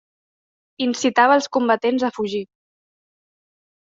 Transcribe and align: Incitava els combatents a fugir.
Incitava 0.85 1.37
els 1.41 1.49
combatents 1.57 2.07
a 2.09 2.13
fugir. 2.19 2.43